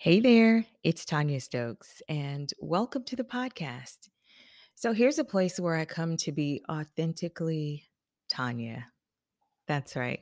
[0.00, 4.08] Hey there, it's Tonya Stokes, and welcome to the podcast.
[4.76, 7.82] So, here's a place where I come to be authentically
[8.32, 8.84] Tonya.
[9.66, 10.20] That's right.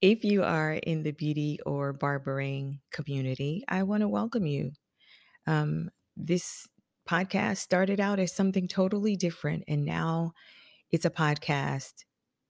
[0.00, 4.72] If you are in the beauty or barbering community, I want to welcome you.
[5.46, 6.66] Um, this
[7.08, 10.32] podcast started out as something totally different, and now
[10.90, 11.92] it's a podcast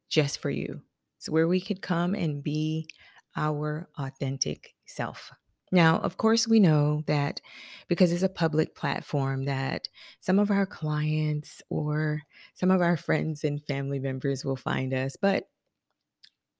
[0.08, 0.80] just for you.
[1.18, 2.88] It's where we could come and be
[3.36, 5.30] our authentic self.
[5.74, 7.40] Now, of course, we know that
[7.88, 9.88] because it's a public platform that
[10.20, 12.22] some of our clients or
[12.54, 15.48] some of our friends and family members will find us, but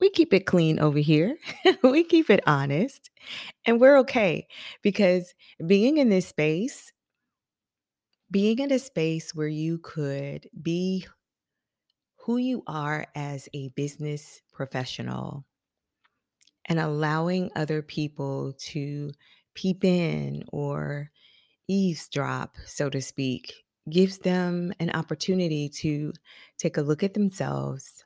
[0.01, 1.37] we keep it clean over here.
[1.85, 3.09] we keep it honest,
[3.65, 4.49] and we're okay
[4.83, 5.33] because
[5.65, 6.93] being in this space,
[8.33, 11.07] being in a space where you could be
[12.17, 15.45] who you are as a business professional
[16.67, 19.11] and allowing other people to
[19.55, 21.11] peep in or
[21.69, 23.53] eavesdrop, so to speak,
[23.91, 26.13] gives them an opportunity to
[26.59, 28.05] take a look at themselves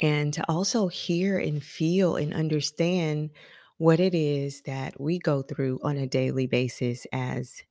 [0.00, 3.30] and to also hear and feel and understand
[3.78, 7.62] what it is that we go through on a daily basis as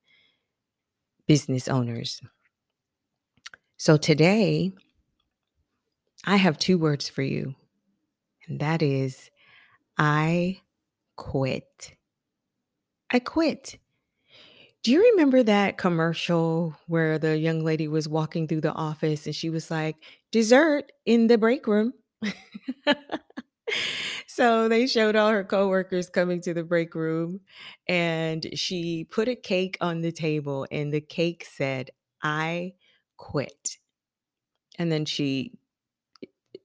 [1.27, 2.21] business owners.
[3.77, 4.73] So today,
[6.25, 7.55] I have two words for you,
[8.49, 9.29] and that is
[9.97, 10.61] I
[11.17, 11.95] quit.
[13.11, 13.77] I quit.
[14.83, 19.35] Do you remember that commercial where the young lady was walking through the office and
[19.35, 19.97] she was like,
[20.31, 21.93] dessert in the break room?
[24.27, 27.41] so they showed all her coworkers coming to the break room
[27.87, 31.89] and she put a cake on the table and the cake said,
[32.23, 32.73] I
[33.17, 33.77] quit.
[34.77, 35.58] And then she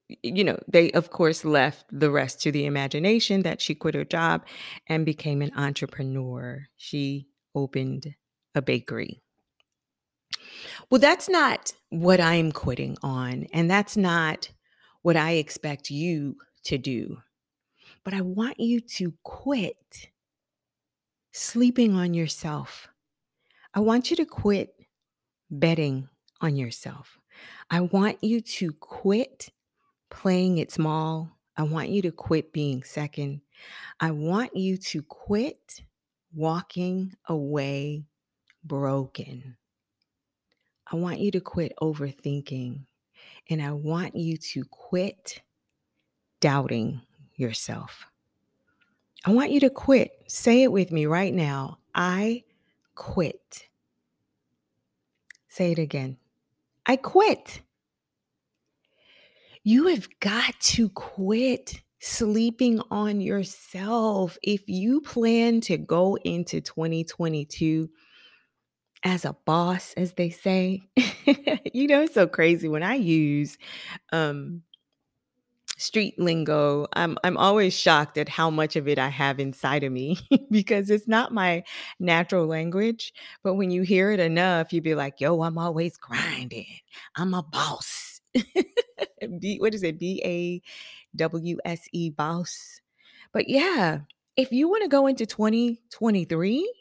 [0.07, 4.05] you know, they of course left the rest to the imagination that she quit her
[4.05, 4.45] job
[4.87, 6.65] and became an entrepreneur.
[6.77, 8.13] She opened
[8.53, 9.21] a bakery.
[10.89, 14.51] Well, that's not what I'm quitting on, and that's not
[15.01, 17.17] what I expect you to do.
[18.03, 20.09] But I want you to quit
[21.31, 22.87] sleeping on yourself.
[23.73, 24.75] I want you to quit
[25.49, 26.09] betting
[26.41, 27.19] on yourself.
[27.69, 29.49] I want you to quit
[30.15, 31.29] playing it small.
[31.57, 33.41] I want you to quit being second.
[33.99, 35.81] I want you to quit
[36.33, 38.05] walking away
[38.63, 39.57] broken.
[40.91, 42.85] I want you to quit overthinking.
[43.49, 45.41] And I want you to quit
[46.39, 47.01] doubting
[47.35, 48.05] yourself.
[49.25, 50.11] I want you to quit.
[50.27, 51.79] Say it with me right now.
[51.93, 52.43] I
[52.95, 53.67] quit.
[55.49, 56.17] Say it again.
[56.85, 57.61] I quit.
[59.65, 64.37] You have got to quit sleeping on yourself.
[64.43, 67.89] If you plan to go into 2022
[69.03, 70.81] as a boss, as they say,
[71.73, 73.57] you know, it's so crazy when I use
[74.11, 74.63] um,
[75.77, 76.87] street lingo.
[76.93, 80.17] I'm I'm always shocked at how much of it I have inside of me
[80.51, 81.63] because it's not my
[81.99, 83.13] natural language.
[83.43, 86.67] But when you hear it enough, you'd be like, "Yo, I'm always grinding.
[87.15, 88.04] I'm a boss."
[89.39, 89.99] B, what is it?
[89.99, 90.61] B A
[91.17, 92.81] W S E boss.
[93.33, 93.99] But yeah,
[94.37, 96.73] if you want to go into 2023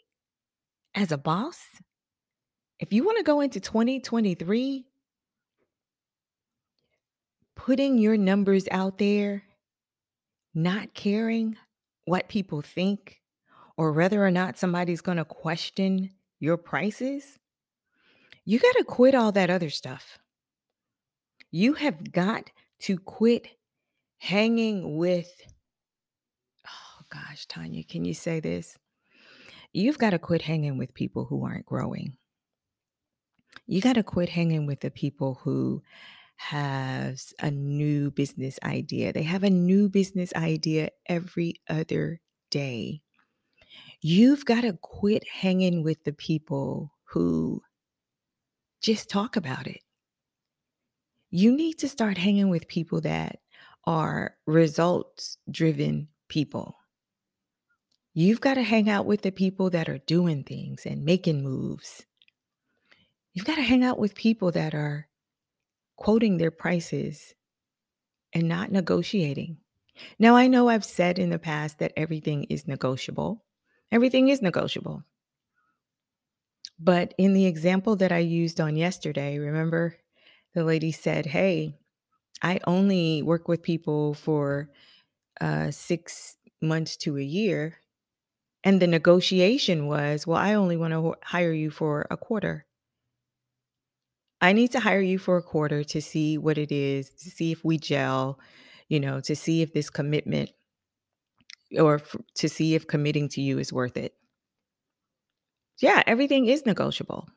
[0.95, 1.59] as a boss,
[2.79, 4.87] if you want to go into 2023
[7.57, 9.43] putting your numbers out there,
[10.55, 11.57] not caring
[12.05, 13.21] what people think
[13.77, 16.11] or whether or not somebody's going to question
[16.41, 17.39] your prices,
[18.45, 20.19] you got to quit all that other stuff.
[21.55, 22.51] You have got
[22.81, 23.47] to quit
[24.19, 25.31] hanging with,
[26.67, 28.77] oh gosh, Tonya, can you say this?
[29.73, 32.17] You've got to quit hanging with people who aren't growing.
[33.69, 35.81] You got to quit hanging with the people who
[36.35, 39.13] has a new business idea.
[39.13, 43.01] They have a new business idea every other day.
[44.01, 47.63] You've got to quit hanging with the people who
[48.83, 49.83] just talk about it
[51.35, 53.41] you need to start hanging with people that
[53.87, 56.77] are results driven people.
[58.13, 62.07] You've got to hang out with the people that are doing things and making moves.
[63.33, 65.09] You've got to hang out with people that are
[65.97, 67.35] quoting their prices
[68.33, 69.57] and not negotiating.
[70.21, 73.45] Now, I know I've said in the past that everything is negotiable.
[73.91, 75.03] Everything is negotiable.
[76.79, 79.97] But in the example that I used on yesterday, remember
[80.55, 81.79] the lady said, Hey,
[82.43, 84.71] I only work with people for
[85.41, 87.79] uh, six months to a year.
[88.65, 92.67] And the negotiation was, well, I only want to hire you for a quarter.
[94.41, 97.53] I need to hire you for a quarter to see what it is, to see
[97.53, 98.39] if we gel,
[98.89, 100.51] you know, to see if this commitment
[101.79, 104.15] or f- to see if committing to you is worth it.
[105.79, 107.29] Yeah, everything is negotiable.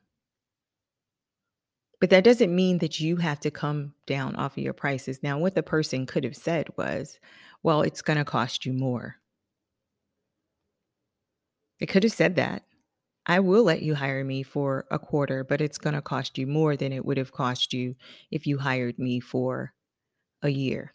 [2.00, 5.24] But that doesn't mean that you have to come down off of your prices.
[5.24, 7.20] Now, what the person could have said was,
[7.64, 9.16] well, it's going to cost you more.
[11.80, 12.64] They could have said that.
[13.26, 16.48] I will let you hire me for a quarter, but it's going to cost you
[16.48, 17.96] more than it would have cost you
[18.32, 19.74] if you hired me for
[20.42, 20.94] a year.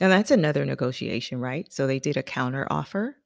[0.00, 1.70] Now, that's another negotiation, right?
[1.72, 3.16] So they did a counter offer.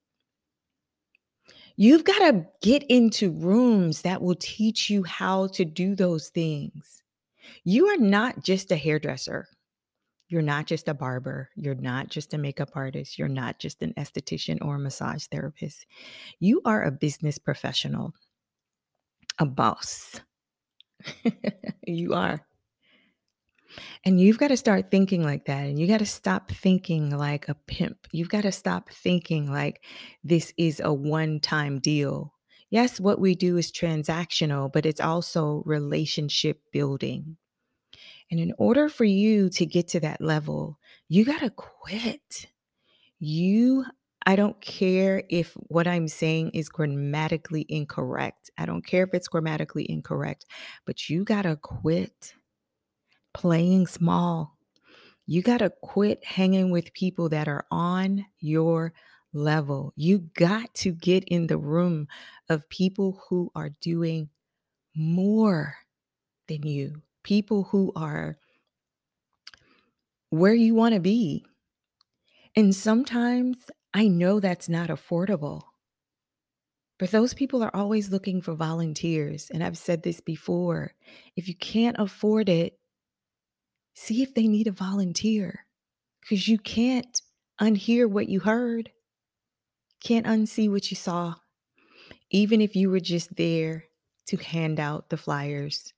[1.76, 7.02] You've got to get into rooms that will teach you how to do those things.
[7.64, 9.48] You are not just a hairdresser.
[10.28, 11.50] You're not just a barber.
[11.56, 13.18] You're not just a makeup artist.
[13.18, 15.86] You're not just an esthetician or a massage therapist.
[16.40, 18.14] You are a business professional,
[19.38, 20.20] a boss.
[21.86, 22.46] you are.
[24.04, 25.66] And you've got to start thinking like that.
[25.66, 28.06] And you got to stop thinking like a pimp.
[28.12, 29.82] You've got to stop thinking like
[30.22, 32.32] this is a one time deal.
[32.70, 37.36] Yes, what we do is transactional, but it's also relationship building.
[38.30, 40.78] And in order for you to get to that level,
[41.08, 42.46] you got to quit.
[43.20, 43.84] You,
[44.26, 48.50] I don't care if what I'm saying is grammatically incorrect.
[48.58, 50.46] I don't care if it's grammatically incorrect,
[50.84, 52.34] but you got to quit
[53.34, 54.56] playing small.
[55.26, 58.94] You got to quit hanging with people that are on your
[59.32, 59.92] level.
[59.96, 62.08] You got to get in the room
[62.48, 64.30] of people who are doing
[64.94, 65.76] more
[66.48, 68.38] than you, people who are
[70.30, 71.44] where you want to be.
[72.56, 75.62] And sometimes I know that's not affordable.
[76.98, 79.50] But those people are always looking for volunteers.
[79.52, 80.92] And I've said this before
[81.36, 82.78] if you can't afford it,
[83.94, 85.66] see if they need a volunteer
[86.20, 87.22] because you can't
[87.60, 88.90] unhear what you heard,
[90.02, 91.34] can't unsee what you saw,
[92.30, 93.84] even if you were just there
[94.26, 95.92] to hand out the flyers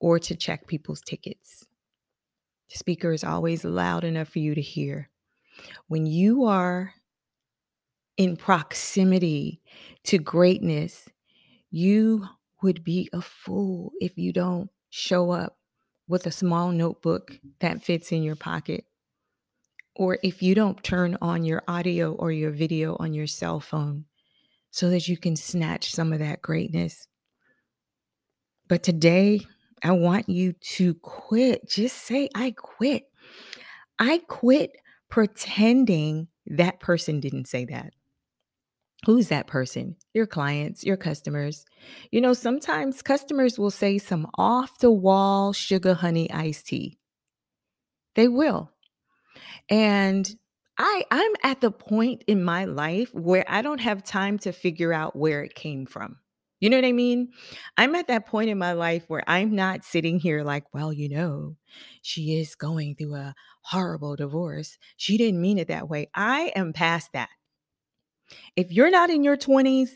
[0.00, 1.64] or to check people's tickets.
[2.70, 5.08] The speaker is always loud enough for you to hear.
[5.88, 6.94] When you are
[8.16, 9.62] in proximity
[10.04, 11.08] to greatness,
[11.70, 12.26] you
[12.62, 15.57] would be a fool if you don't show up
[16.08, 18.84] with a small notebook that fits in your pocket.
[19.94, 24.06] Or if you don't turn on your audio or your video on your cell phone
[24.70, 27.08] so that you can snatch some of that greatness.
[28.68, 29.40] But today,
[29.82, 31.68] I want you to quit.
[31.68, 33.04] Just say, I quit.
[33.98, 34.72] I quit
[35.08, 37.92] pretending that person didn't say that.
[39.06, 39.96] Who's that person?
[40.12, 41.64] Your clients, your customers.
[42.10, 46.98] You know, sometimes customers will say some off the wall sugar honey iced tea.
[48.16, 48.72] They will.
[49.70, 50.28] And
[50.78, 54.92] I I'm at the point in my life where I don't have time to figure
[54.92, 56.16] out where it came from.
[56.60, 57.28] You know what I mean?
[57.76, 61.08] I'm at that point in my life where I'm not sitting here like, well, you
[61.08, 61.56] know,
[62.02, 64.76] she is going through a horrible divorce.
[64.96, 66.10] She didn't mean it that way.
[66.16, 67.28] I am past that.
[68.56, 69.90] If you're not in your 20s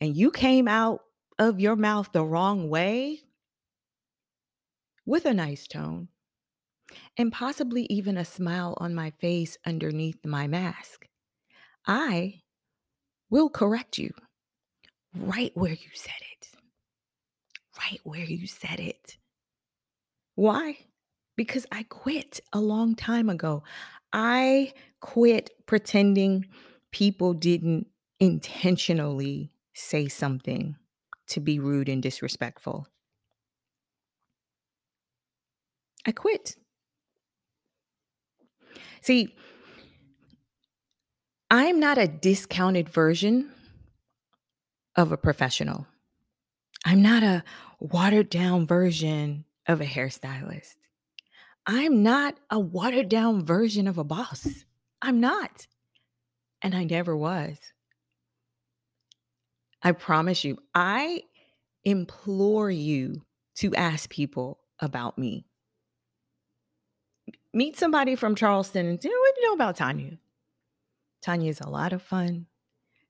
[0.00, 1.00] and you came out
[1.38, 3.20] of your mouth the wrong way
[5.04, 6.08] with a nice tone
[7.16, 11.06] and possibly even a smile on my face underneath my mask,
[11.86, 12.42] I
[13.30, 14.12] will correct you
[15.14, 16.48] right where you said it.
[17.78, 19.18] Right where you said it.
[20.34, 20.78] Why?
[21.36, 23.62] Because I quit a long time ago.
[24.12, 26.46] I quit pretending
[26.96, 27.86] people didn't
[28.20, 30.74] intentionally say something
[31.28, 32.86] to be rude and disrespectful.
[36.06, 36.56] I quit.
[39.02, 39.34] See,
[41.50, 43.50] I'm not a discounted version
[44.96, 45.86] of a professional.
[46.86, 47.44] I'm not a
[47.78, 50.76] watered down version of a hairstylist.
[51.66, 54.64] I'm not a watered down version of a boss.
[55.02, 55.66] I'm not.
[56.62, 57.58] And I never was.
[59.82, 61.22] I promise you, I
[61.84, 63.22] implore you
[63.56, 65.46] to ask people about me.
[67.52, 70.18] Meet somebody from Charleston and say, what you know about Tonya?
[71.24, 72.46] Tonya is a lot of fun.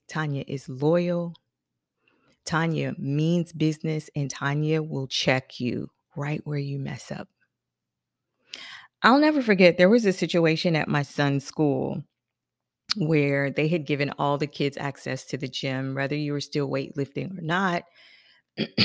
[0.09, 1.35] Tonya is loyal.
[2.45, 7.29] Tonya means business, and Tonya will check you right where you mess up.
[9.03, 12.05] I'll never forget, there was a situation at my son's school
[12.97, 16.69] where they had given all the kids access to the gym, whether you were still
[16.69, 17.85] weightlifting or not.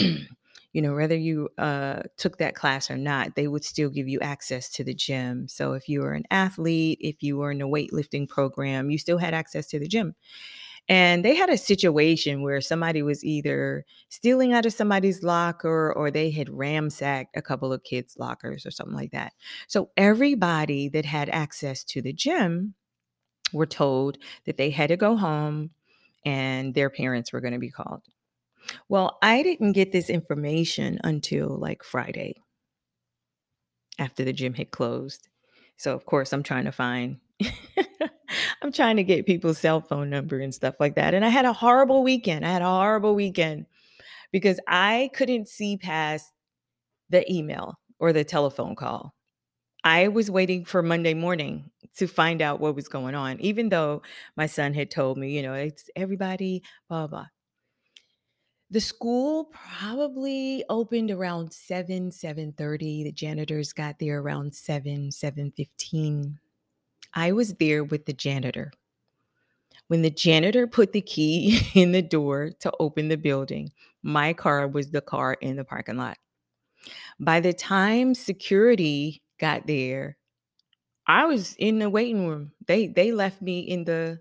[0.73, 4.19] you know, whether you uh, took that class or not, they would still give you
[4.21, 5.47] access to the gym.
[5.47, 9.17] So if you were an athlete, if you were in a weightlifting program, you still
[9.17, 10.15] had access to the gym.
[10.89, 16.09] And they had a situation where somebody was either stealing out of somebody's locker or
[16.09, 19.33] they had ramsacked a couple of kids' lockers or something like that.
[19.67, 22.73] So everybody that had access to the gym
[23.53, 25.71] were told that they had to go home
[26.25, 28.01] and their parents were going to be called.
[28.89, 32.35] Well, I didn't get this information until like Friday
[33.97, 35.27] after the gym had closed.
[35.77, 37.17] So, of course, I'm trying to find,
[38.61, 41.13] I'm trying to get people's cell phone number and stuff like that.
[41.13, 42.45] And I had a horrible weekend.
[42.45, 43.65] I had a horrible weekend
[44.31, 46.31] because I couldn't see past
[47.09, 49.15] the email or the telephone call.
[49.83, 54.01] I was waiting for Monday morning to find out what was going on, even though
[54.37, 57.27] my son had told me, you know, it's everybody, blah, blah.
[58.69, 63.03] The school probably opened around 7, 7:30.
[63.03, 66.39] The janitors got there around 7, 7:15.
[67.13, 68.71] I was there with the janitor.
[69.87, 73.73] When the janitor put the key in the door to open the building,
[74.03, 76.17] my car was the car in the parking lot.
[77.19, 80.17] By the time security got there,
[81.07, 82.53] I was in the waiting room.
[82.67, 84.19] They they left me in the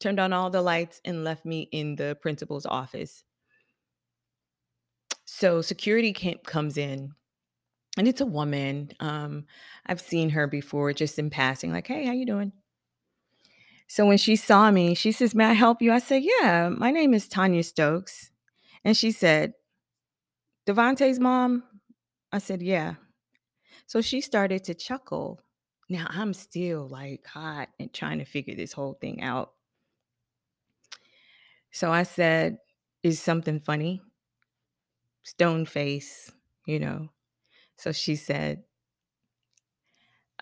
[0.00, 3.24] turned on all the lights and left me in the principal's office.
[5.24, 7.12] So security camp comes in
[7.96, 8.92] and it's a woman.
[9.00, 9.46] Um,
[9.86, 12.52] I've seen her before just in passing, like, hey, how you doing?
[13.88, 15.92] So when she saw me, she says, May I help you?
[15.92, 18.30] I said, Yeah, my name is Tonya Stokes.
[18.84, 19.54] And she said,
[20.66, 21.62] Devontae's mom?
[22.30, 22.94] I said, Yeah.
[23.88, 25.40] So she started to chuckle.
[25.88, 29.52] Now I'm still like hot and trying to figure this whole thing out.
[31.72, 32.58] So I said,
[33.02, 34.02] Is something funny?
[35.22, 36.30] Stone face,
[36.66, 37.08] you know.
[37.76, 38.64] So she said,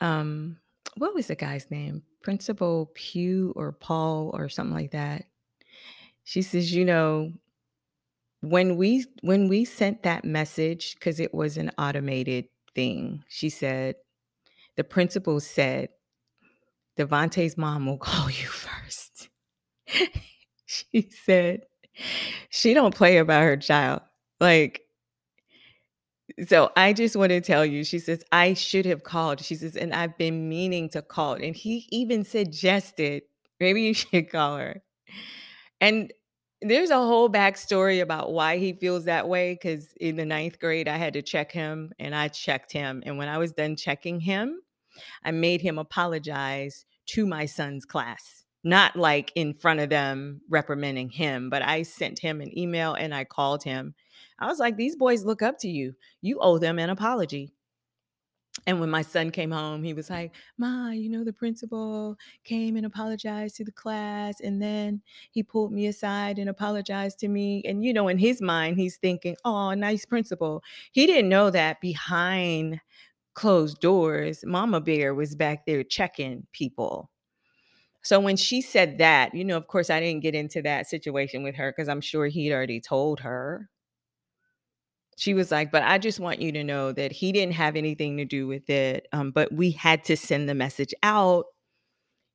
[0.00, 0.58] um,
[0.96, 2.02] what was the guy's name?
[2.22, 5.24] Principal Pew or Paul or something like that.
[6.24, 7.32] She says, you know,
[8.40, 13.96] when we when we sent that message, because it was an automated thing, she said,
[14.76, 15.88] the principal said,
[16.96, 19.28] Devontae's mom will call you first.
[20.66, 21.62] she said,
[22.50, 24.02] she don't play about her child.
[24.38, 24.82] Like
[26.46, 29.40] so I just want to tell you, she says, I should have called.
[29.40, 31.34] She says, and I've been meaning to call.
[31.34, 33.22] And he even suggested
[33.58, 34.82] maybe you should call her.
[35.80, 36.12] And
[36.62, 39.54] there's a whole backstory about why he feels that way.
[39.54, 43.02] Because in the ninth grade, I had to check him and I checked him.
[43.06, 44.60] And when I was done checking him,
[45.24, 51.08] I made him apologize to my son's class not like in front of them reprimanding
[51.08, 53.94] him, but I sent him an email and I called him.
[54.40, 55.94] I was like, these boys look up to you.
[56.20, 57.54] You owe them an apology.
[58.66, 62.76] And when my son came home, he was like, Ma, you know, the principal came
[62.76, 64.40] and apologized to the class.
[64.40, 67.62] And then he pulled me aside and apologized to me.
[67.64, 70.62] And, you know, in his mind, he's thinking, oh, nice principal.
[70.92, 72.80] He didn't know that behind
[73.34, 77.10] closed doors, Mama Bear was back there checking people
[78.06, 81.42] so when she said that, you know, of course, I didn't get into that situation
[81.42, 83.68] with her because I'm sure he'd already told her.
[85.16, 88.18] She was like, but I just want you to know that he didn't have anything
[88.18, 89.08] to do with it.
[89.12, 91.46] Um, but we had to send the message out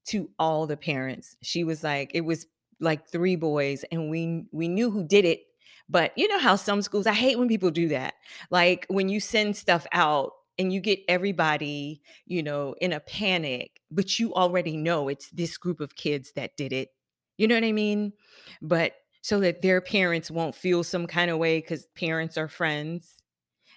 [0.07, 1.35] to all the parents.
[1.41, 2.47] She was like, it was
[2.79, 5.41] like three boys, and we we knew who did it.
[5.89, 8.15] But you know how some schools, I hate when people do that.
[8.49, 13.81] Like when you send stuff out and you get everybody, you know, in a panic,
[13.91, 16.89] but you already know it's this group of kids that did it.
[17.37, 18.13] You know what I mean?
[18.61, 23.23] But so that their parents won't feel some kind of way cuz parents are friends,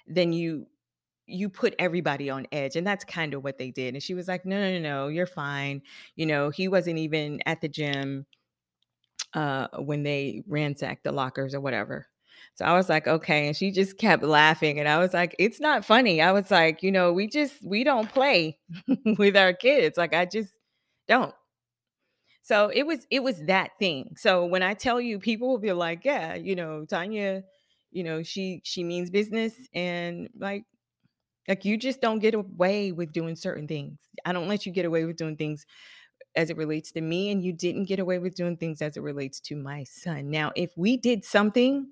[0.06, 0.66] then you
[1.26, 3.94] you put everybody on edge and that's kind of what they did.
[3.94, 5.82] And she was like, "No, no, no, no, you're fine."
[6.16, 8.26] You know, he wasn't even at the gym
[9.34, 12.06] uh when they ransacked the lockers or whatever.
[12.54, 13.48] So I was like, okay.
[13.48, 14.78] And she just kept laughing.
[14.78, 16.20] And I was like, it's not funny.
[16.22, 18.58] I was like, you know, we just, we don't play
[19.18, 19.96] with our kids.
[19.96, 20.50] Like, I just
[21.08, 21.34] don't.
[22.44, 24.14] So it was, it was that thing.
[24.18, 27.42] So when I tell you, people will be like, yeah, you know, Tonya,
[27.90, 29.54] you know, she, she means business.
[29.74, 30.64] And like,
[31.48, 34.00] like you just don't get away with doing certain things.
[34.24, 35.66] I don't let you get away with doing things
[36.36, 39.02] as it relates to me and you didn't get away with doing things as it
[39.02, 40.30] relates to my son.
[40.30, 41.88] Now, if we did something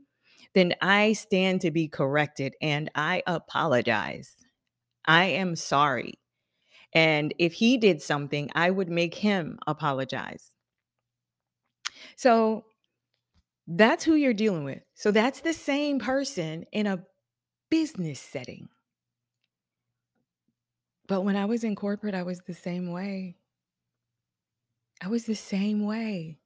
[0.54, 4.36] then I stand to be corrected and I apologize.
[5.06, 6.14] I am sorry.
[6.94, 10.50] And if he did something, I would make him apologize.
[12.16, 12.64] So
[13.66, 14.82] that's who you're dealing with.
[14.94, 17.04] So that's the same person in a
[17.70, 18.68] business setting.
[21.08, 23.36] But when I was in corporate, I was the same way.
[25.02, 26.38] I was the same way.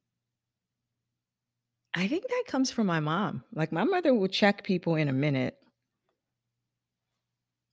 [1.95, 3.43] I think that comes from my mom.
[3.55, 5.57] Like my mother will check people in a minute.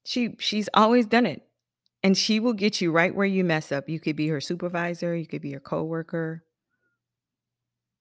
[0.05, 1.41] She she's always done it.
[2.03, 3.87] And she will get you right where you mess up.
[3.89, 6.43] You could be her supervisor, you could be her coworker.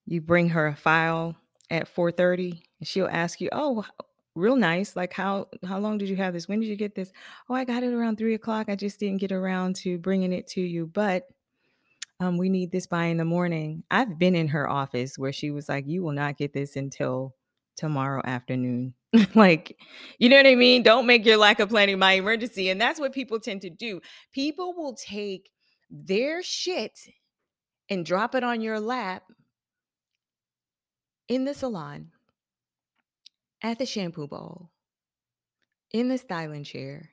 [0.05, 1.35] You bring her a file
[1.69, 3.85] at 4:30 and she'll ask you, "Oh,
[4.35, 4.95] real nice.
[4.95, 6.47] Like how how long did you have this?
[6.47, 7.11] When did you get this?
[7.49, 8.67] Oh, I got it around three o'clock.
[8.69, 11.27] I just didn't get around to bringing it to you, but
[12.19, 13.83] um, we need this by in the morning.
[13.91, 17.35] I've been in her office where she was like, "You will not get this until
[17.77, 18.95] tomorrow afternoon."
[19.35, 19.77] like,
[20.17, 20.81] you know what I mean?
[20.83, 22.69] Don't make your lack of planning my emergency.
[22.69, 24.01] And that's what people tend to do.
[24.31, 25.49] People will take
[25.89, 26.97] their shit
[27.89, 29.23] and drop it on your lap
[31.27, 32.11] in the salon,
[33.61, 34.71] at the shampoo bowl,
[35.91, 37.11] in the styling chair.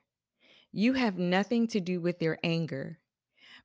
[0.71, 2.97] You have nothing to do with their anger.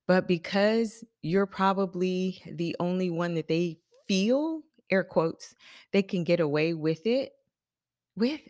[0.07, 5.55] But because you're probably the only one that they feel, air quotes,
[5.93, 7.33] they can get away with it
[8.17, 8.41] with,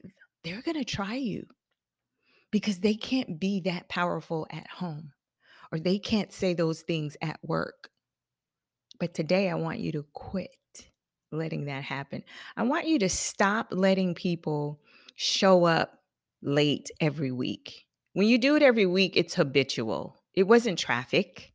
[0.45, 1.47] they're going to try you
[2.51, 5.13] because they can't be that powerful at home
[5.73, 7.91] or they can't say those things at work.
[8.99, 10.51] But today, I want you to quit
[11.33, 12.23] letting that happen.
[12.57, 14.81] I want you to stop letting people
[15.17, 15.99] show up
[16.43, 17.87] late every week.
[18.13, 20.17] When you do it every week, it's habitual.
[20.35, 21.53] It wasn't traffic.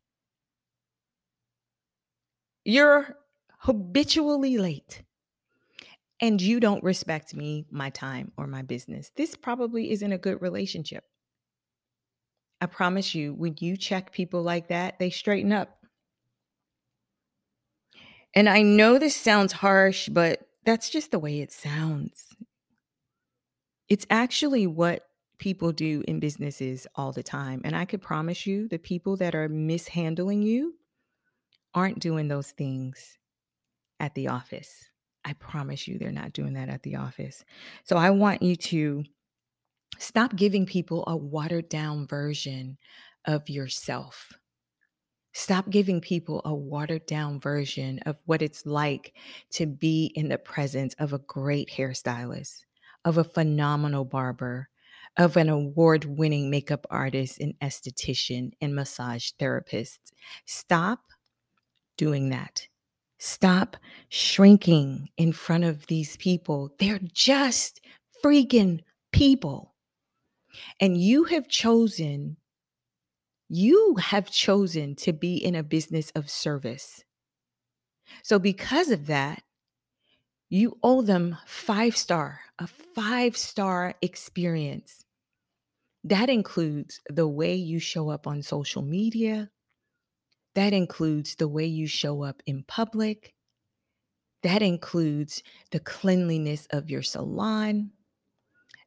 [2.64, 3.18] You're
[3.60, 5.04] habitually late
[6.22, 9.12] and you don't respect me, my time, or my business.
[9.16, 11.04] This probably isn't a good relationship.
[12.62, 15.80] I promise you, when you check people like that, they straighten up.
[18.36, 22.28] And I know this sounds harsh, but that's just the way it sounds.
[23.90, 25.08] It's actually what
[25.40, 27.62] people do in businesses all the time.
[27.66, 30.76] And I could promise you the people that are mishandling you
[31.74, 33.18] aren't doing those things
[34.00, 34.91] at the office.
[35.24, 37.44] I promise you they're not doing that at the office.
[37.84, 39.04] So I want you to
[40.00, 42.78] stop giving people a watered down version
[43.26, 44.32] of yourself.
[45.34, 49.14] Stop giving people a watered down version of what it's like
[49.52, 52.66] to be in the presence of a great hairstylist,
[53.06, 54.68] of a phenomenal barber,
[55.18, 60.14] of an award winning makeup artist and esthetician and massage therapist.
[60.46, 61.00] Stop
[61.98, 62.68] doing that.
[63.24, 63.78] Stop
[64.10, 66.74] shrinking in front of these people.
[66.80, 67.80] They're just
[68.26, 68.80] freaking
[69.12, 69.76] people.
[70.80, 72.38] And you have chosen
[73.48, 77.04] you have chosen to be in a business of service.
[78.24, 79.44] So, because of that,
[80.50, 85.04] you owe them five star, a five star experience.
[86.06, 89.52] That includes the way you show up on social media,
[90.56, 93.34] that includes the way you show up in public,
[94.44, 97.92] that includes the cleanliness of your salon,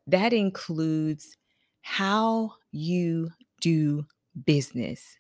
[0.07, 1.37] that includes
[1.83, 4.05] how you do
[4.45, 5.17] business.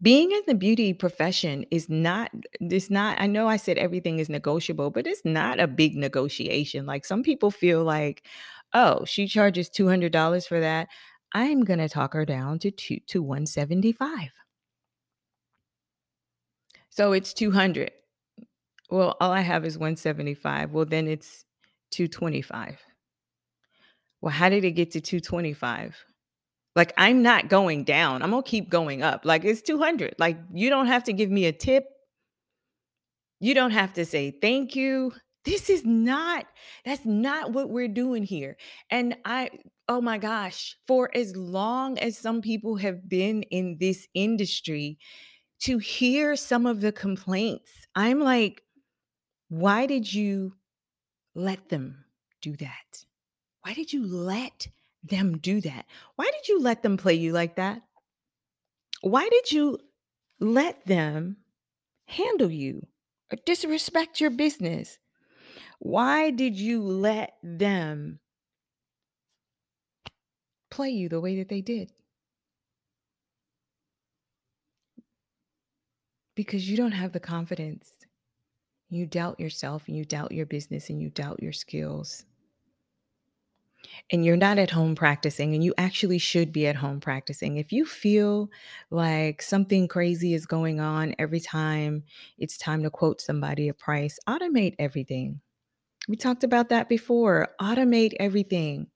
[0.00, 4.28] Being in the beauty profession is not, it's not, I know I said everything is
[4.28, 6.86] negotiable, but it's not a big negotiation.
[6.86, 8.26] Like some people feel like,
[8.74, 10.88] oh, she charges $200 for that.
[11.34, 14.30] I'm going to talk her down to two to 175.
[16.92, 17.90] So it's 200.
[18.90, 20.72] Well, all I have is 175.
[20.72, 21.46] Well, then it's
[21.92, 22.78] 225.
[24.20, 25.96] Well, how did it get to 225?
[26.76, 28.22] Like I'm not going down.
[28.22, 29.24] I'm going to keep going up.
[29.24, 30.16] Like it's 200.
[30.18, 31.84] Like you don't have to give me a tip.
[33.40, 35.14] You don't have to say thank you.
[35.44, 36.46] This is not
[36.84, 38.56] that's not what we're doing here.
[38.90, 39.50] And I
[39.88, 44.98] oh my gosh, for as long as some people have been in this industry
[45.62, 48.62] to hear some of the complaints, I'm like
[49.52, 50.54] why did you
[51.34, 52.06] let them
[52.40, 53.04] do that?
[53.60, 54.66] Why did you let
[55.02, 55.84] them do that?
[56.16, 57.82] Why did you let them play you like that?
[59.02, 59.78] Why did you
[60.40, 61.36] let them
[62.06, 62.86] handle you
[63.30, 64.98] or disrespect your business?
[65.80, 68.20] Why did you let them
[70.70, 71.92] play you the way that they did?
[76.34, 77.92] Because you don't have the confidence.
[78.88, 82.24] You doubt yourself and you doubt your business and you doubt your skills.
[84.10, 87.56] and you're not at home practicing, and you actually should be at home practicing.
[87.56, 88.50] If you feel
[88.90, 92.04] like something crazy is going on every time
[92.38, 95.40] it's time to quote somebody a price, automate everything.
[96.08, 97.48] We talked about that before.
[97.60, 98.88] Automate everything.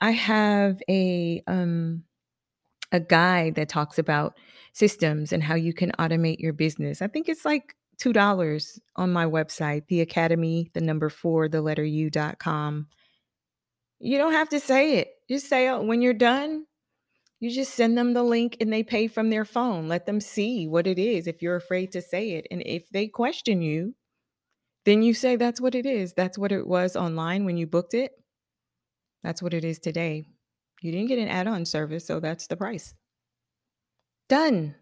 [0.00, 2.04] I have a um
[2.92, 4.36] a guide that talks about
[4.72, 7.02] systems and how you can automate your business.
[7.02, 11.84] I think it's like $2 on my website, the academy, the number 4, the letter
[11.84, 12.88] u.com.
[14.00, 15.10] You don't have to say it.
[15.28, 16.64] Just say it when you're done.
[17.38, 19.88] You just send them the link and they pay from their phone.
[19.88, 22.46] Let them see what it is if you're afraid to say it.
[22.50, 23.94] And if they question you,
[24.84, 26.12] then you say that's what it is.
[26.14, 28.12] That's what it was online when you booked it.
[29.22, 30.24] That's what it is today.
[30.80, 32.94] You didn't get an add on service, so that's the price.
[34.28, 34.74] Done.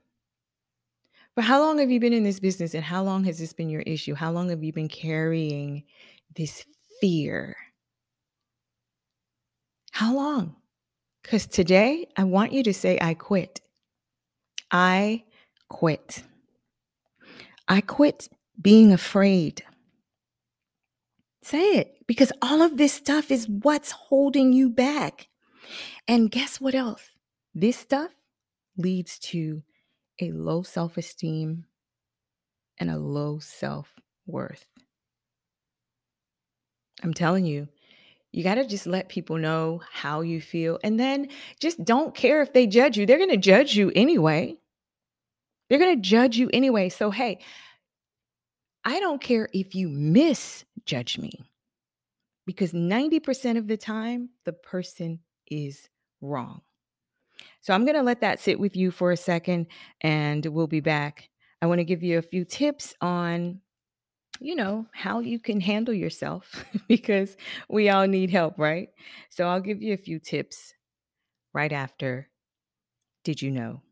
[1.35, 3.71] But how long have you been in this business and how long has this been
[3.71, 4.15] your issue?
[4.15, 5.85] How long have you been carrying
[6.37, 6.65] this
[7.01, 7.57] fear?
[9.93, 10.57] How long?
[11.23, 13.61] Because today I want you to say, I quit.
[14.71, 15.25] I
[15.69, 16.23] quit.
[17.69, 18.29] I quit
[18.61, 19.63] being afraid.
[21.43, 25.29] Say it because all of this stuff is what's holding you back.
[26.07, 27.03] And guess what else?
[27.55, 28.11] This stuff
[28.77, 29.63] leads to
[30.21, 31.65] a low self esteem
[32.79, 33.93] and a low self
[34.27, 34.67] worth.
[37.03, 37.69] I'm telling you,
[38.33, 40.79] you got to just let people know how you feel.
[40.83, 41.29] And then
[41.61, 43.07] just don't care if they judge you.
[43.07, 44.57] They're going to judge you anyway.
[45.69, 46.89] They're going to judge you anyway.
[46.89, 47.39] So, hey,
[48.85, 51.31] I don't care if you misjudge me
[52.47, 55.89] because 90% of the time, the person is
[56.21, 56.63] wrong.
[57.61, 59.67] So I'm going to let that sit with you for a second
[60.01, 61.29] and we'll be back.
[61.61, 63.61] I want to give you a few tips on
[64.41, 67.37] you know, how you can handle yourself because
[67.69, 68.89] we all need help, right?
[69.31, 70.75] So I'll give you a few tips
[71.53, 72.29] right after.
[73.25, 73.83] Did you know?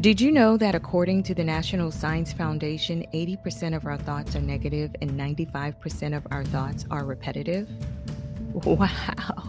[0.00, 4.40] Did you know that according to the National Science Foundation, 80% of our thoughts are
[4.40, 7.68] negative and 95% of our thoughts are repetitive?
[8.52, 8.88] Wow,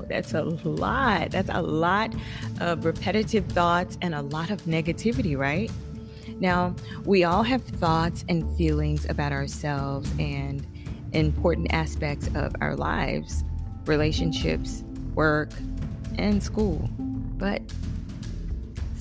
[0.08, 1.32] that's a lot.
[1.32, 2.14] That's a lot
[2.60, 5.72] of repetitive thoughts and a lot of negativity, right?
[6.40, 10.68] Now, we all have thoughts and feelings about ourselves and
[11.14, 13.44] important aspects of our lives,
[13.86, 14.84] relationships,
[15.16, 15.50] work,
[16.20, 16.88] and school.
[17.00, 17.64] But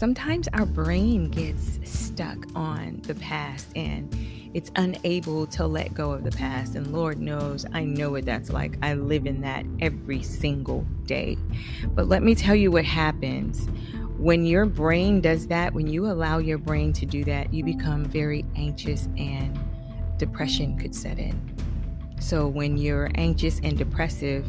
[0.00, 4.08] sometimes our brain gets stuck on the past and
[4.54, 6.74] it's unable to let go of the past.
[6.74, 8.78] And Lord knows, I know what that's like.
[8.80, 11.36] I live in that every single day.
[11.88, 13.68] But let me tell you what happens.
[14.16, 18.06] When your brain does that, when you allow your brain to do that, you become
[18.06, 19.58] very anxious and
[20.16, 21.38] depression could set in.
[22.20, 24.46] So, when you're anxious and depressive,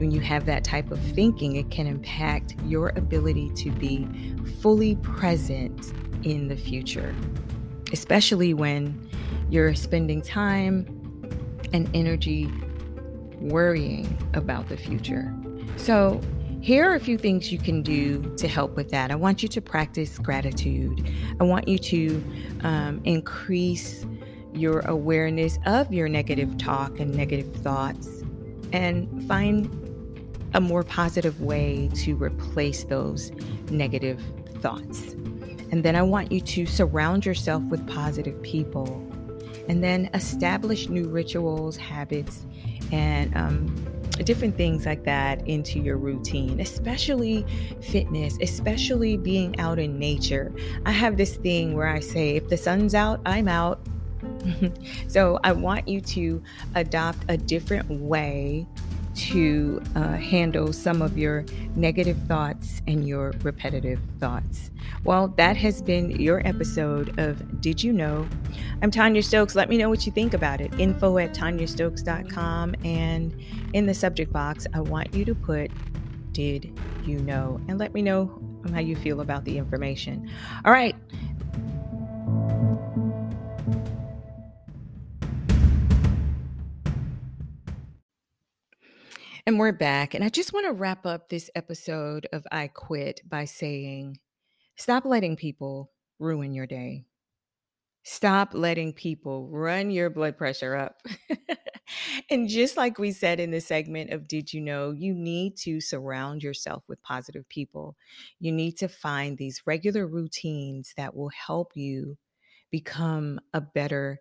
[0.00, 4.08] when you have that type of thinking, it can impact your ability to be
[4.60, 7.14] fully present in the future,
[7.92, 9.08] especially when
[9.50, 10.86] you're spending time
[11.74, 12.50] and energy
[13.40, 15.34] worrying about the future.
[15.76, 16.20] So,
[16.62, 19.10] here are a few things you can do to help with that.
[19.10, 21.10] I want you to practice gratitude.
[21.40, 22.24] I want you to
[22.62, 24.04] um, increase
[24.52, 28.08] your awareness of your negative talk and negative thoughts
[28.72, 29.79] and find
[30.54, 33.30] a more positive way to replace those
[33.70, 34.20] negative
[34.60, 35.12] thoughts.
[35.72, 39.06] And then I want you to surround yourself with positive people
[39.68, 42.44] and then establish new rituals, habits,
[42.90, 43.66] and um,
[44.24, 47.46] different things like that into your routine, especially
[47.80, 50.52] fitness, especially being out in nature.
[50.84, 53.80] I have this thing where I say, if the sun's out, I'm out.
[55.08, 56.42] so I want you to
[56.74, 58.66] adopt a different way
[59.14, 61.44] to uh, handle some of your
[61.74, 64.70] negative thoughts and your repetitive thoughts.
[65.04, 68.28] Well, that has been your episode of Did You Know?
[68.82, 69.54] I'm Tonya Stokes.
[69.54, 70.72] Let me know what you think about it.
[70.78, 72.74] Info at tonyastokes.com.
[72.84, 73.34] And
[73.72, 75.70] in the subject box, I want you to put
[76.32, 76.72] Did
[77.04, 77.60] You Know?
[77.68, 78.40] And let me know
[78.72, 80.30] how you feel about the information.
[80.64, 80.94] All right.
[89.50, 90.14] And we're back.
[90.14, 94.20] And I just want to wrap up this episode of I Quit by saying
[94.76, 97.06] stop letting people ruin your day.
[98.04, 101.02] Stop letting people run your blood pressure up.
[102.30, 105.80] and just like we said in the segment of Did You Know, you need to
[105.80, 107.96] surround yourself with positive people.
[108.38, 112.16] You need to find these regular routines that will help you
[112.70, 114.20] become a better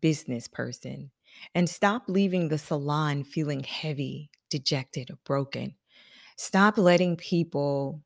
[0.00, 1.10] business person.
[1.54, 5.74] And stop leaving the salon feeling heavy, dejected, or broken.
[6.36, 8.02] Stop letting people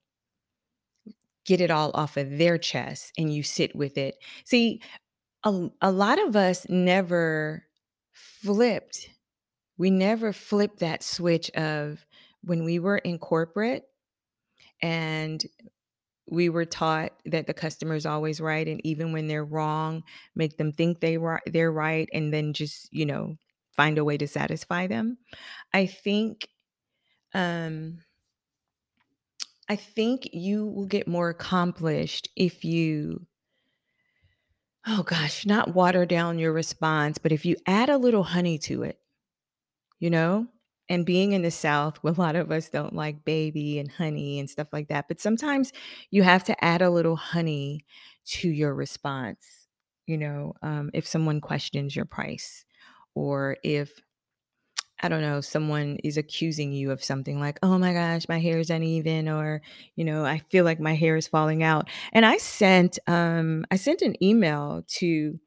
[1.44, 4.16] get it all off of their chest and you sit with it.
[4.44, 4.80] See,
[5.44, 7.64] a, a lot of us never
[8.12, 9.10] flipped.
[9.76, 12.04] We never flipped that switch of
[12.42, 13.84] when we were in corporate
[14.82, 15.44] and
[16.30, 20.02] we were taught that the customer is always right and even when they're wrong
[20.34, 23.36] make them think they were they're right and then just you know
[23.76, 25.18] find a way to satisfy them.
[25.72, 26.48] I think
[27.34, 27.98] um
[29.68, 33.26] i think you will get more accomplished if you
[34.86, 38.82] oh gosh not water down your response but if you add a little honey to
[38.82, 38.98] it
[39.98, 40.46] you know?
[40.90, 44.50] And being in the south a lot of us don't like baby and honey and
[44.50, 45.72] stuff like that but sometimes
[46.10, 47.86] you have to add a little honey
[48.26, 49.66] to your response
[50.06, 52.66] you know um, if someone questions your price
[53.14, 54.00] or if
[55.02, 58.58] i don't know someone is accusing you of something like oh my gosh my hair
[58.58, 59.60] is uneven or
[59.96, 63.76] you know i feel like my hair is falling out and i sent um i
[63.76, 65.38] sent an email to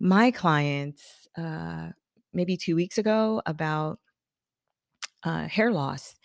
[0.00, 1.88] my clients uh
[2.32, 3.98] maybe two weeks ago about
[5.24, 6.16] uh, hair loss.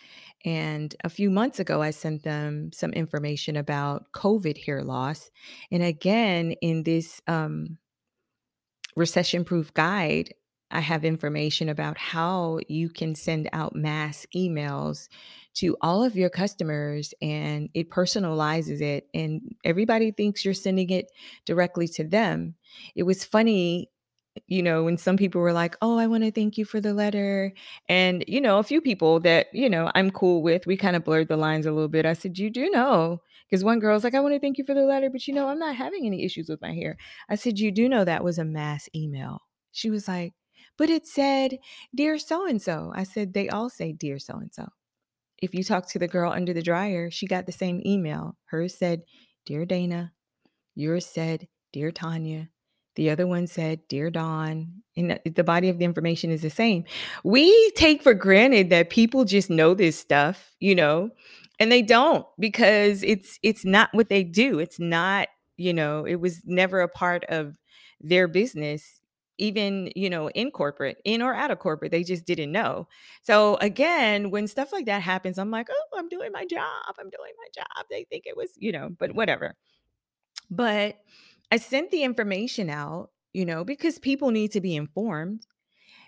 [0.44, 5.32] And a few months ago, I sent them some information about COVID hair loss.
[5.72, 7.78] And again, in this um,
[8.96, 10.34] recession proof guide,
[10.72, 15.08] I have information about how you can send out mass emails
[15.56, 19.08] to all of your customers and it personalizes it.
[19.14, 21.12] And everybody thinks you're sending it
[21.46, 22.56] directly to them.
[22.96, 23.90] It was funny
[24.48, 27.54] you know, when some people were like, "Oh, I wanna thank you for the letter,"
[27.88, 31.30] and, you know, a few people that, you know, I'm cool with, we kinda blurred
[31.30, 32.06] the lines a little bit.
[32.06, 34.86] I said, "You do know," because one girl's like, "I wanna thank you for the
[34.86, 36.98] letter, but, you know, I'm not having any issues with my hair."
[37.30, 40.34] I said, "You do know that was a mass email." She was like,
[40.78, 41.60] "But it said,
[41.94, 44.70] Dear so and so.'" I said, "They all say 'Dear so and so.'"
[45.42, 48.38] If you talk to the girl under the dryer, she got the same email.
[48.46, 49.04] Hers said,
[49.46, 50.14] "Dear Dana."
[50.76, 52.50] Yours said, "Dear Tanya."
[52.96, 56.50] The other one said, Dear Dawn, and uh, the body of the information is the
[56.50, 56.86] same.
[57.24, 61.10] We take for granted that people just know this stuff, you know,
[61.60, 64.60] and they don't because it's it's not what they do.
[64.60, 67.58] It's not, you know, it was never a part of
[68.00, 69.02] their business
[69.38, 72.88] even you know in corporate in or out of corporate they just didn't know
[73.22, 77.10] so again when stuff like that happens i'm like oh i'm doing my job i'm
[77.10, 79.56] doing my job they think it was you know but whatever
[80.50, 80.98] but
[81.52, 85.46] I sent the information out, you know, because people need to be informed.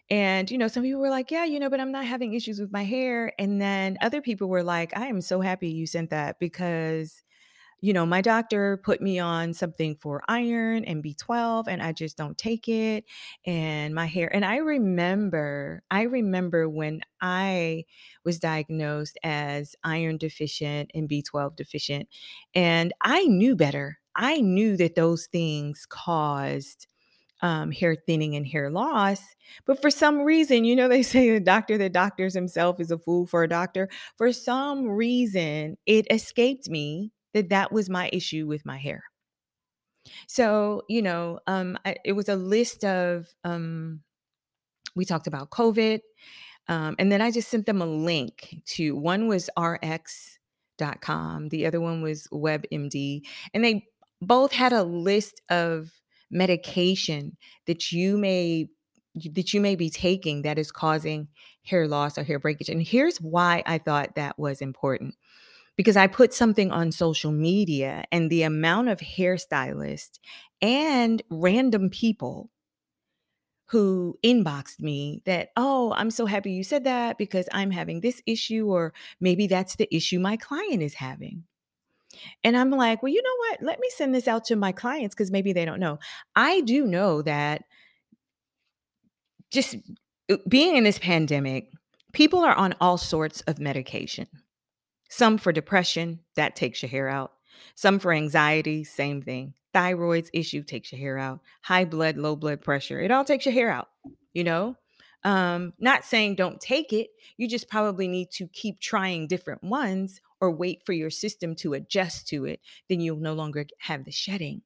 [0.09, 2.59] And, you know, some people were like, yeah, you know, but I'm not having issues
[2.59, 3.33] with my hair.
[3.37, 7.23] And then other people were like, I am so happy you sent that because,
[7.81, 12.17] you know, my doctor put me on something for iron and B12 and I just
[12.17, 13.05] don't take it.
[13.45, 17.85] And my hair, and I remember, I remember when I
[18.23, 22.07] was diagnosed as iron deficient and B12 deficient,
[22.55, 26.87] and I knew better I knew that those things caused
[27.41, 29.21] um, hair thinning and hair loss.
[29.65, 32.97] But for some reason, you know, they say the doctor that doctors himself is a
[32.97, 33.89] fool for a doctor.
[34.17, 39.03] For some reason, it escaped me that that was my issue with my hair.
[40.27, 44.01] So, you know, um, I, it was a list of, um,
[44.95, 45.99] we talked about COVID.
[46.67, 51.79] Um, and then I just sent them a link to one was rx.com, the other
[51.79, 53.21] one was WebMD.
[53.53, 53.85] And they
[54.21, 55.91] both had a list of
[56.29, 58.67] medication that you may
[59.33, 61.27] that you may be taking that is causing
[61.63, 62.69] hair loss or hair breakage.
[62.69, 65.15] And here's why I thought that was important.
[65.77, 70.19] Because I put something on social media and the amount of hairstylists
[70.61, 72.49] and random people
[73.67, 78.21] who inboxed me that, oh, I'm so happy you said that because I'm having this
[78.25, 81.43] issue, or maybe that's the issue my client is having.
[82.43, 83.61] And I'm like, well, you know what?
[83.61, 85.99] Let me send this out to my clients because maybe they don't know.
[86.35, 87.63] I do know that
[89.51, 89.75] just
[90.31, 91.69] uh, being in this pandemic,
[92.13, 94.27] people are on all sorts of medication.
[95.09, 97.33] Some for depression, that takes your hair out.
[97.75, 99.53] Some for anxiety, same thing.
[99.73, 101.39] Thyroid's issue takes your hair out.
[101.61, 103.89] High blood, low blood pressure, it all takes your hair out,
[104.33, 104.75] you know?
[105.23, 107.09] Um, not saying don't take it.
[107.37, 111.73] You just probably need to keep trying different ones or wait for your system to
[111.73, 112.61] adjust to it.
[112.87, 114.61] Then you'll no longer have the shedding.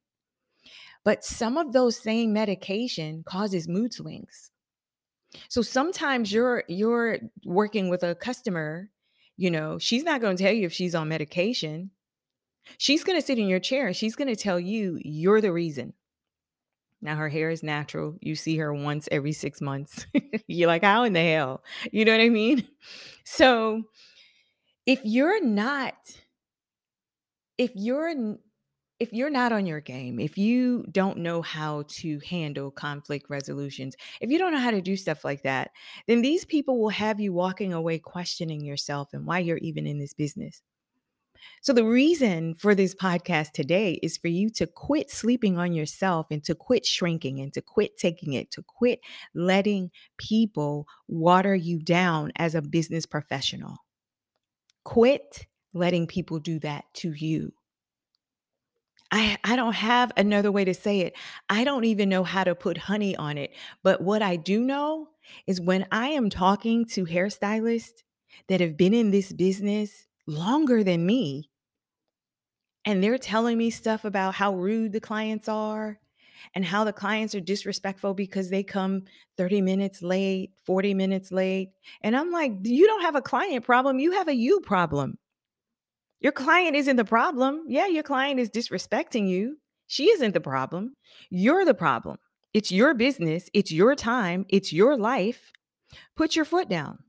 [1.03, 4.51] But some of those same medication causes mood swings.
[5.47, 8.89] So sometimes you're you're working with a customer,
[9.41, 11.89] you know, she's not going to tell you if she's on medication.
[12.77, 15.51] She's going to sit in your chair and she's going to tell you you're the
[15.51, 15.93] reason.
[17.01, 18.17] Now her hair is natural.
[18.21, 20.05] You see her once every 6 months.
[20.47, 22.67] you're like, "How in the hell?" You know what I mean?
[23.23, 23.81] So
[24.85, 25.95] if you're not
[27.57, 28.13] if you're
[29.01, 33.95] if you're not on your game, if you don't know how to handle conflict resolutions,
[34.21, 35.71] if you don't know how to do stuff like that,
[36.05, 39.97] then these people will have you walking away questioning yourself and why you're even in
[39.97, 40.61] this business.
[41.63, 46.27] So, the reason for this podcast today is for you to quit sleeping on yourself
[46.29, 48.99] and to quit shrinking and to quit taking it, to quit
[49.33, 53.77] letting people water you down as a business professional.
[54.85, 57.51] Quit letting people do that to you.
[59.11, 61.15] I, I don't have another way to say it.
[61.49, 63.51] I don't even know how to put honey on it.
[63.83, 65.09] But what I do know
[65.45, 68.03] is when I am talking to hairstylists
[68.47, 71.49] that have been in this business longer than me,
[72.85, 75.99] and they're telling me stuff about how rude the clients are
[76.55, 79.03] and how the clients are disrespectful because they come
[79.37, 81.69] 30 minutes late, 40 minutes late.
[82.01, 85.17] And I'm like, you don't have a client problem, you have a you problem.
[86.21, 87.63] Your client isn't the problem.
[87.67, 89.57] Yeah, your client is disrespecting you.
[89.87, 90.95] She isn't the problem.
[91.29, 92.17] You're the problem.
[92.53, 95.51] It's your business, it's your time, it's your life.
[96.15, 96.99] Put your foot down.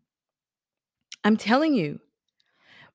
[1.25, 2.01] I'm telling you,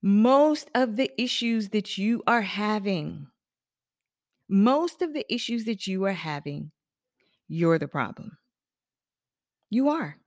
[0.01, 3.27] most of the issues that you are having,
[4.49, 6.71] most of the issues that you are having,
[7.47, 8.37] you're the problem.
[9.69, 10.17] You are.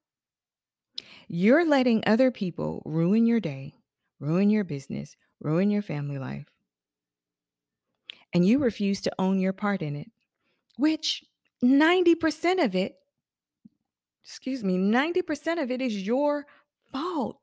[1.29, 3.75] You're letting other people ruin your day,
[4.19, 6.47] ruin your business, ruin your family life.
[8.33, 10.11] And you refuse to own your part in it,
[10.77, 11.25] which
[11.65, 12.95] 90% of it,
[14.25, 16.47] excuse me, 90% of it is your
[16.93, 17.41] fault.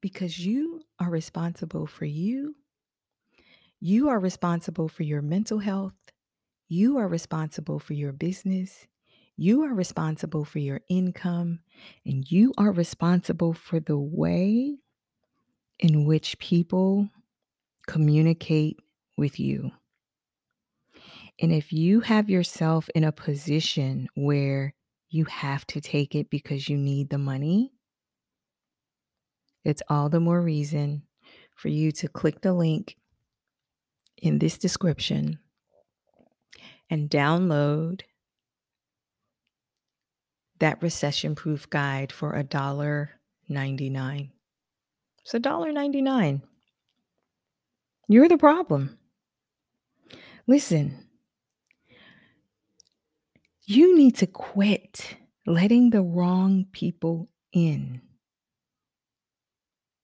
[0.00, 2.56] Because you are responsible for you.
[3.80, 5.94] You are responsible for your mental health.
[6.68, 8.86] You are responsible for your business.
[9.36, 11.60] You are responsible for your income.
[12.04, 14.78] And you are responsible for the way
[15.78, 17.08] in which people
[17.86, 18.78] communicate
[19.16, 19.70] with you.
[21.40, 24.74] And if you have yourself in a position where
[25.10, 27.72] you have to take it because you need the money,
[29.64, 31.02] it's all the more reason
[31.54, 32.96] for you to click the link
[34.16, 35.38] in this description
[36.88, 38.02] and download
[40.58, 44.30] that recession proof guide for $1.99.
[45.26, 46.40] It's $1.99.
[48.06, 48.96] You're the problem.
[50.46, 51.08] Listen,
[53.64, 58.00] you need to quit letting the wrong people in.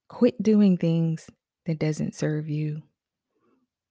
[0.09, 1.31] Quit doing things
[1.67, 2.83] that doesn't serve you.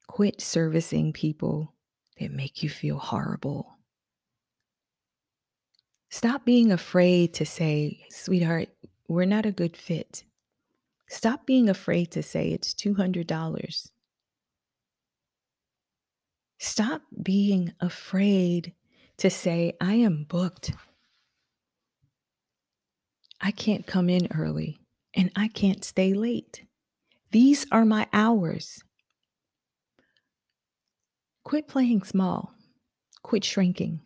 [0.08, 1.74] Quit servicing people
[2.20, 3.78] that make you feel horrible.
[6.10, 8.68] Stop being afraid to say, sweetheart,
[9.08, 10.26] we're not a good fit.
[11.12, 13.92] Stop being afraid to say it's $200.
[16.58, 18.74] Stop being afraid
[19.18, 20.72] to say, I am booked.
[23.42, 24.80] I can't come in early
[25.14, 26.64] and I can't stay late.
[27.32, 28.82] These are my hours.
[31.44, 32.54] Quit playing small,
[33.22, 34.00] quit shrinking.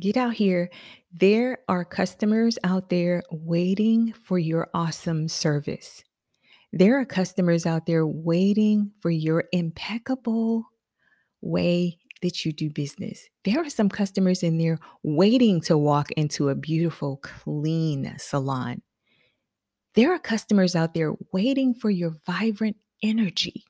[0.00, 0.70] Get out here.
[1.12, 6.04] There are customers out there waiting for your awesome service.
[6.72, 10.64] There are customers out there waiting for your impeccable
[11.40, 13.26] way that you do business.
[13.44, 18.82] There are some customers in there waiting to walk into a beautiful, clean salon.
[19.94, 23.64] There are customers out there waiting for your vibrant energy.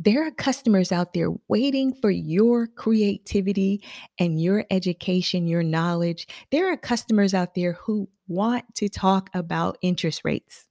[0.00, 3.82] There are customers out there waiting for your creativity
[4.16, 6.28] and your education, your knowledge.
[6.52, 10.68] There are customers out there who want to talk about interest rates.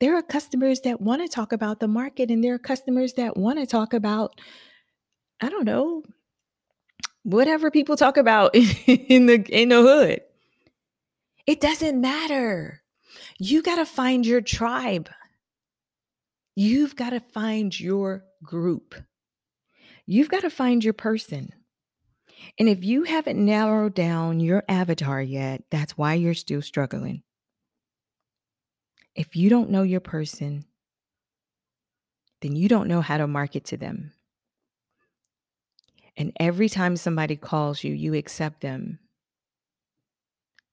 [0.00, 3.36] There are customers that want to talk about the market, and there are customers that
[3.36, 4.40] want to talk about,
[5.42, 6.02] I don't know,
[7.22, 8.54] whatever people talk about
[8.86, 10.22] in the in the hood.
[11.46, 12.82] It doesn't matter.
[13.38, 15.10] You got to find your tribe.
[16.56, 18.94] You've got to find your group.
[20.06, 21.52] You've got to find your person.
[22.58, 27.22] And if you haven't narrowed down your avatar yet, that's why you're still struggling.
[29.14, 30.64] If you don't know your person,
[32.42, 34.12] then you don't know how to market to them.
[36.16, 38.98] And every time somebody calls you, you accept them.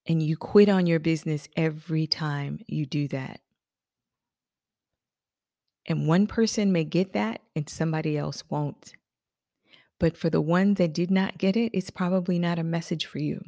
[0.05, 3.39] And you quit on your business every time you do that.
[5.91, 8.93] And one person may get that and somebody else won't.
[9.99, 13.19] But for the one that did not get it, it's probably not a message for
[13.19, 13.41] you.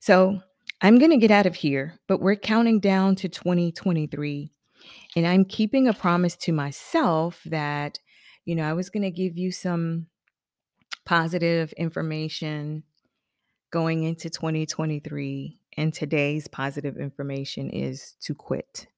[0.00, 0.40] So
[0.82, 4.50] I'm going to get out of here, but we're counting down to 2023.
[5.14, 8.00] And I'm keeping a promise to myself that,
[8.44, 10.08] you know, I was going to give you some
[11.06, 12.82] positive information
[13.70, 15.60] going into 2023.
[15.76, 18.88] And today's positive information is to quit.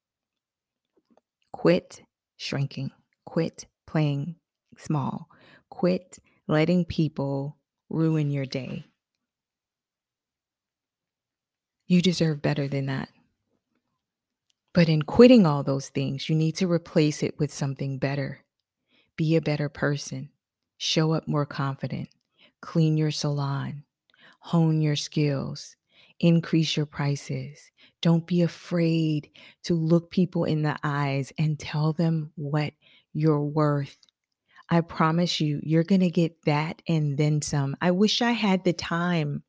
[1.52, 2.02] Quit
[2.36, 2.90] shrinking.
[3.24, 4.36] Quit playing
[4.76, 5.28] small.
[5.68, 7.56] Quit letting people
[7.88, 8.84] ruin your day.
[11.86, 13.08] You deserve better than that.
[14.72, 18.44] But in quitting all those things, you need to replace it with something better.
[19.16, 20.30] Be a better person.
[20.78, 22.08] Show up more confident.
[22.62, 23.82] Clean your salon.
[24.40, 25.76] Hone your skills.
[26.20, 27.70] Increase your prices.
[28.02, 29.30] Don't be afraid
[29.64, 32.74] to look people in the eyes and tell them what
[33.12, 33.96] you're worth.
[34.68, 37.76] I promise you, you're going to get that and then some.
[37.80, 39.42] I wish I had the time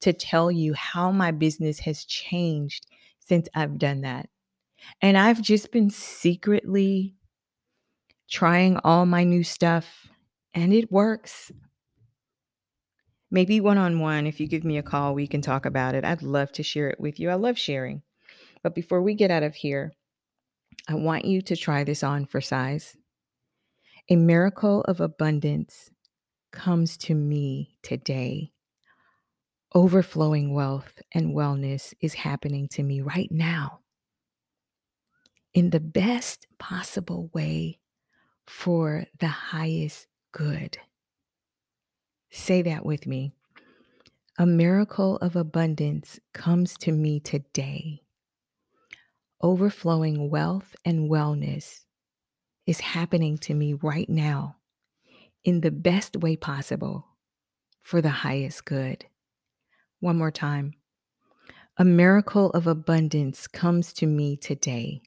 [0.00, 2.86] to tell you how my business has changed
[3.20, 4.28] since I've done that.
[5.00, 7.14] And I've just been secretly
[8.28, 10.08] trying all my new stuff,
[10.54, 11.50] and it works.
[13.30, 16.04] Maybe one on one, if you give me a call, we can talk about it.
[16.04, 17.28] I'd love to share it with you.
[17.28, 18.02] I love sharing.
[18.62, 19.92] But before we get out of here,
[20.88, 22.96] I want you to try this on for size.
[24.08, 25.90] A miracle of abundance
[26.50, 28.52] comes to me today.
[29.74, 33.80] Overflowing wealth and wellness is happening to me right now
[35.52, 37.78] in the best possible way
[38.46, 40.78] for the highest good.
[42.30, 43.32] Say that with me.
[44.38, 48.02] A miracle of abundance comes to me today.
[49.40, 51.84] Overflowing wealth and wellness
[52.66, 54.56] is happening to me right now
[55.42, 57.06] in the best way possible
[57.80, 59.06] for the highest good.
[60.00, 60.74] One more time.
[61.78, 65.00] A miracle of abundance comes to me today.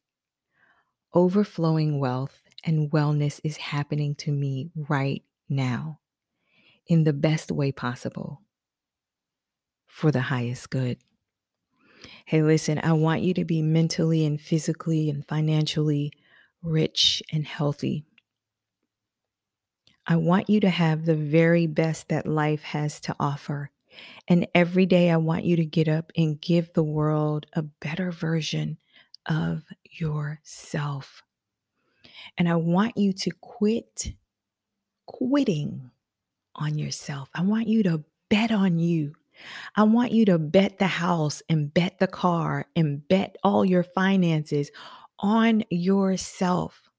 [1.13, 6.00] Overflowing wealth and wellness is happening to me right now
[6.91, 8.41] in the best way possible
[9.87, 10.97] for the highest good.
[12.25, 16.11] Hey, listen, I want you to be mentally and physically and financially
[16.61, 18.03] rich and healthy.
[20.05, 23.69] I want you to have the very best that life has to offer.
[24.27, 28.11] And every day, I want you to get up and give the world a better
[28.11, 28.77] version
[29.27, 31.23] of yourself.
[32.37, 34.13] And I want you to quit
[35.05, 35.90] quitting
[36.55, 37.29] on yourself.
[37.33, 39.13] I want you to bet on you.
[39.75, 43.83] I want you to bet the house and bet the car and bet all your
[43.83, 44.71] finances
[45.19, 46.89] on yourself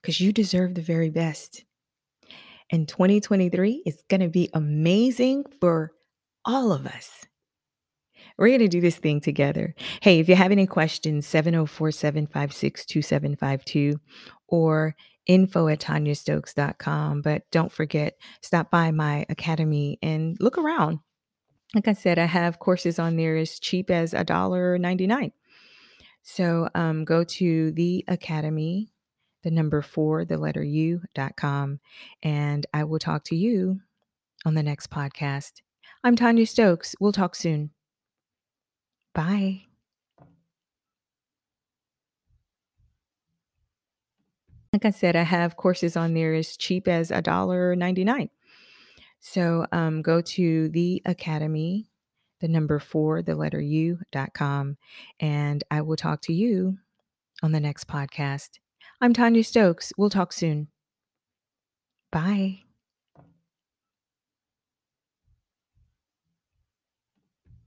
[0.00, 1.64] because you deserve the very best.
[2.70, 5.92] And 2023 is going to be amazing for
[6.44, 7.26] all of us.
[8.36, 9.74] We're going to do this thing together.
[10.00, 14.00] Hey, if you have any questions, 704 756 2752
[14.48, 14.96] or
[15.26, 17.22] info at tonyastokes.com.
[17.22, 21.00] But don't forget, stop by my academy and look around.
[21.74, 25.32] Like I said, I have courses on there as cheap as a dollar ninety nine.
[26.22, 28.92] So um, go to the academy,
[29.42, 31.80] the number four, the letter U dot com,
[32.22, 33.80] and I will talk to you
[34.46, 35.62] on the next podcast.
[36.04, 36.94] I'm Tonya Stokes.
[37.00, 37.70] We'll talk soon.
[39.14, 39.73] Bye.
[44.74, 48.28] Like I said, I have courses on there as cheap as a dollar ninety nine.
[49.20, 51.86] So um, go to the academy,
[52.40, 54.76] the number four, the letter U dot com,
[55.20, 56.76] and I will talk to you
[57.40, 58.58] on the next podcast.
[59.00, 59.92] I'm Tonya Stokes.
[59.96, 60.66] We'll talk soon.
[62.10, 62.63] Bye.